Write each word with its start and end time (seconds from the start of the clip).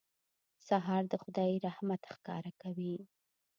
سهار 0.67 1.03
د 1.11 1.13
خدای 1.23 1.51
رحمت 1.65 2.01
ښکاره 2.13 2.51
کوي. 2.61 2.95